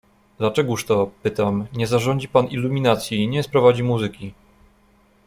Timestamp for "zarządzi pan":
1.87-2.47